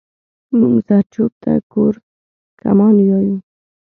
[0.57, 3.37] مونږ زرچوب ته کورکمان يايو